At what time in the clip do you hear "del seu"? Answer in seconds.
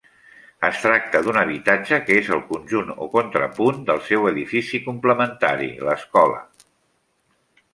3.91-4.27